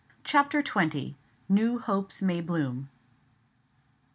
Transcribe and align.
CHAPTER 0.23 0.63
XX. 0.63 1.13
NEW 1.47 1.77
HOPES 1.77 2.23
MAY 2.23 2.41
BLOOM. 2.41 2.89